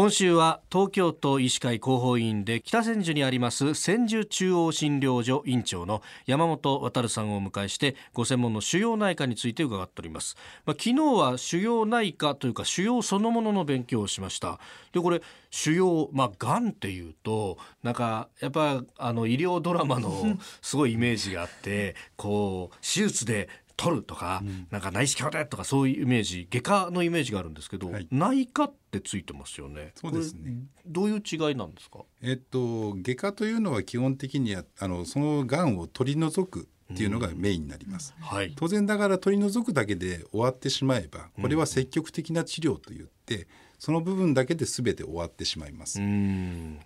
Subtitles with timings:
[0.00, 14.58] 今週は東京都医師会広報委員で北千住にあります千住中央診療所院長の山本渉さんをお迎えしてご専門の腫瘍内科について伺っております、まあ、昨日は腫瘍内科というか腫瘍そのものの勉強をしました。
[14.94, 23.50] でこれ腫瘍まあがんっていうとなんかやっぱあの医療ドラマの すごいイメージがあってこう手術で
[23.80, 29.92] 取るとか、うん、なんか内視鏡でとかそういうイメージ外科のイメージがあるんですけど、はい、内科ってついてますよね。
[29.94, 30.58] そうですね。
[30.86, 32.00] どういう違いなんですか？
[32.20, 43.46] えっと外科というのは基本的にはあのその癌を取り除くっていうのがメインになります、うんはい、当然ながら取り除くだけで終わってしまえばこれは積極的な治療といって、
[43.80, 45.98] その部分だけで全て終わってしまいます。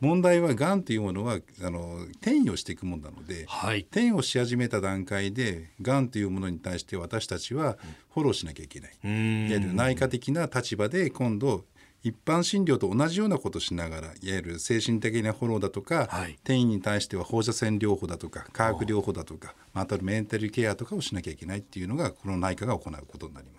[0.00, 7.76] 問題はがんというものはあの転移をしていくものなので、はい、転移をし始めた段階でがんというものに対して私たちは
[8.14, 8.90] フォローしなきゃいけない。
[8.90, 11.64] いわゆる内科的な立場で今度
[12.04, 23.53] 一般診療と同じようなことをしながらいわゆる精神的なフォローだとか、はい、転移に対しては放射線療法だとか化学療法だとかまたメンタルケアとかをしなきゃいけないっていうのがこの内科が行うことになります。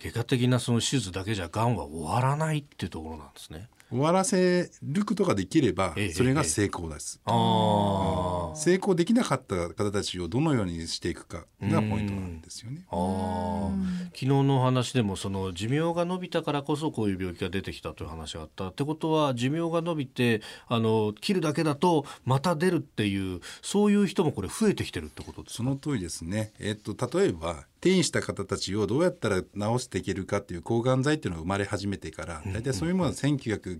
[0.00, 3.68] 外科的なその手術だけじゃがんは終わらないっていうところなんですね。
[3.90, 12.84] 終わらせることができればそれが成功です、えええ、成功できなかった方たちをどのようにしていくかがポイントなんですよね。
[12.88, 18.68] 昨日の話でもその寿命が伸びたからこそこういう病気が出てきたという話があった。
[18.68, 26.52] ってことは寿命が伸びてあの切るだけだとまた出るっていうそういう人もこれ増えてきてるってことですその通りですね。
[26.58, 33.14] えっと例えば転移した方たちをどうやったら治していけるかっていう抗がん剤っていうのが生まれ始めてから大体そういうものは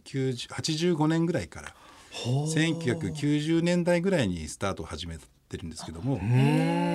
[0.04, 1.74] 1985年ぐらいから
[2.12, 5.18] 1990年代ぐらいにスタートを始め
[5.48, 6.20] てるんですけども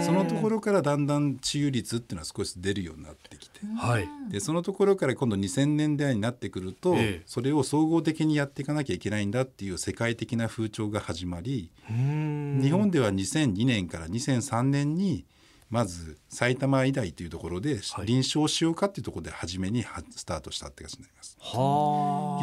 [0.06, 15.26] そのところからだんだん治癒率っていうのは少し出るようになってきて、はい、でそのところから今度2000年代になってくると、それを総合的にやっていかなきゃいけないんだっていう世界的な風潮が始まり日本では2002年から2003年に
[15.74, 19.84] まず埼玉医大というところで臨床使用科っていうところで初めに
[20.16, 21.36] スタートしたって感じになります。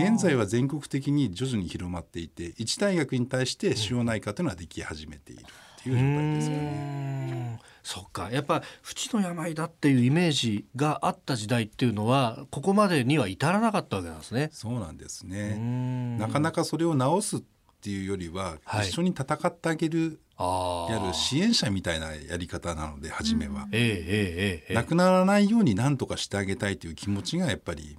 [0.02, 7.60] 現在は全国的に徐々に広まっていて一大学に対して腫瘍内科というのはでき始めているっていう状態ですよね。
[7.84, 8.30] そっか。
[8.32, 14.50] やっぱ淵の病だっていうイメージがあった時代っていうのはここまでには至らなかったわけなんですね。
[14.52, 16.16] そうなんですね。
[16.18, 17.42] なかなかそれを治すっ
[17.80, 20.20] ていうよりは、はい、一緒に戦ってあげる
[20.90, 27.96] やる支援者みたいなやり方なので初めは、うん、ええ亡くならないように何とかしてあげたいという気持ちがやっぱり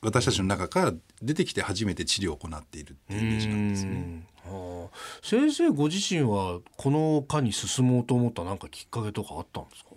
[0.00, 4.26] 私たちの中から出てきて初めて治療を行っているっていうイメージなんですね。
[5.22, 9.90] 先生ご自身はこの科に進もうと思ったなんかきっかけとかあったんですか？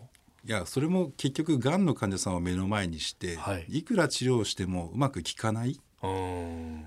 [0.46, 5.80] いやそれも結局がんの患者さんを目の前にして、はい、いくら治療してもうまく効かない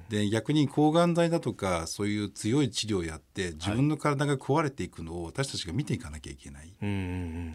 [0.09, 6.72] で逆に抗がん剤だとかそういう強い治療をやって自分の体が壊れていくのを私たちが見ていかなきゃいけない、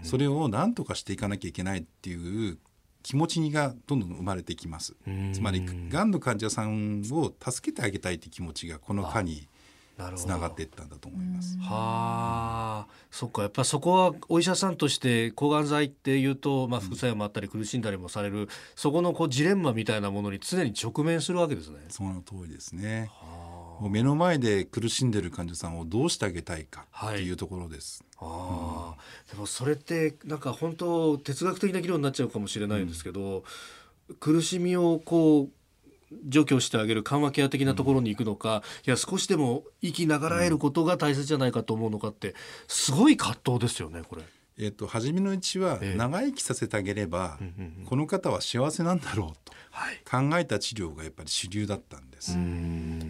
[0.04, 2.58] それを何とかしていかなきゃいけないっていう
[3.04, 4.96] 気持ちがどんどん生まれてきます。
[5.34, 9.48] つまりがんの患者さんを助けてあげたいって気持ちがこの科に
[10.16, 11.58] つながっていったんだと思います。
[11.60, 13.42] はあ、そっか。
[13.44, 21.80] やっぱそこはお医者さんとして抗がん剤っていうと、まあ、副作用もあったり苦しんだりもされる、うん、そこのこうジレンマみたいなものに常に直面するわけですね。
[21.90, 23.10] その通りですね。
[23.82, 28.04] もう目の前で苦しんでる患者さんをどうしてあげたいかっていうところです。
[28.18, 28.96] はい、あ。
[29.26, 33.44] うん、でもそれってなんか本当哲学的な議論になっちゃうかもしれないんですけど、
[34.10, 35.61] うん、苦しみをこう
[36.26, 42.36] 除去してあげる緩和ケア的なところに行くのか、うん、いや少しでも生きながらえることが大切じゃないかと思うのかって
[42.68, 44.24] すごい葛藤ですよねこれ。
[44.58, 49.54] えーと、初めのうちは長生きさせてあげれば、ええ、この方は幸せなんだろうと
[50.06, 52.38] 考えた治療がやっぱり主流だったんです。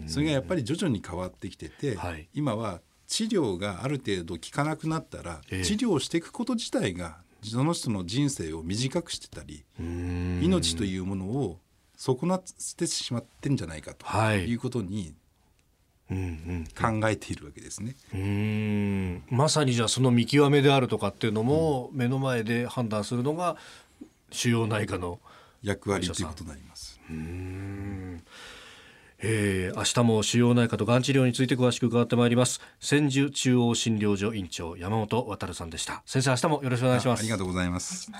[0.06, 11.58] それがやっぱり徐々に変わってきてて、はい、今は治療がある程度効かなくなったら、え、治療をしていくこと自体がその人の人生を短くしてたり命というものを
[12.02, 12.42] 損なっ
[12.76, 14.52] てしまってんじゃないかとい。
[14.52, 15.14] うことに、
[16.08, 17.94] 考えているわけですね。
[18.12, 19.22] うん。
[19.30, 23.56] まさにじゃあその見極めであるとかっていうのも目の前で判断するのが
[24.32, 25.20] 主要内科の
[25.62, 27.00] 役割ということになります。
[27.08, 28.24] うん。
[29.20, 32.60] えー、明日も腫瘍内科とがん治療について詳しく伺ってまいります。
[32.80, 36.02] 千住中央診療所院長山本渉さんでした。
[36.04, 37.20] 先生明日もよろしくお願いします。
[37.20, 38.10] ありがとうございます